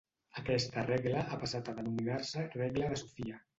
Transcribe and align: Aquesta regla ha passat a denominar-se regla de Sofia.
Aquesta 0.43 0.83
regla 0.87 1.21
ha 1.35 1.39
passat 1.45 1.71
a 1.71 1.77
denominar-se 1.83 2.49
regla 2.57 2.93
de 2.97 3.01
Sofia. 3.07 3.41